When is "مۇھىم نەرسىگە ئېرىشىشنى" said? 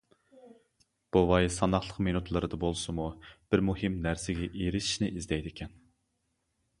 3.69-5.11